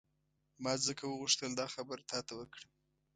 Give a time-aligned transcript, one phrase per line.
[0.63, 2.71] ما ځکه وغوښتل دا خبره تا ته وکړم.